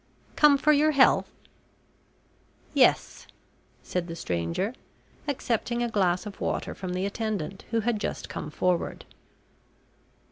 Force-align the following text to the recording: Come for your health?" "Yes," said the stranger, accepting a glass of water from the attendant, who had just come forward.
Come 0.35 0.57
for 0.57 0.71
your 0.71 0.93
health?" 0.93 1.29
"Yes," 2.73 3.27
said 3.83 4.07
the 4.07 4.15
stranger, 4.15 4.73
accepting 5.27 5.83
a 5.83 5.89
glass 5.91 6.25
of 6.25 6.41
water 6.41 6.73
from 6.73 6.93
the 6.93 7.05
attendant, 7.05 7.65
who 7.69 7.81
had 7.81 7.99
just 8.01 8.27
come 8.27 8.49
forward. 8.49 9.05